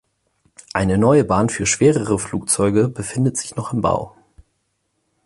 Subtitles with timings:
[0.73, 4.15] Eine neue Bahn für schwerere Flugzeuge befindet sich noch im Bau.